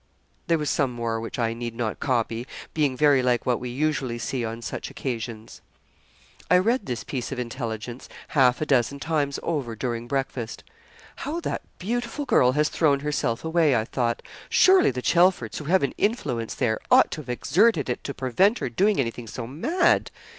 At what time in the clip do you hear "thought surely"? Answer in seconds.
13.85-14.89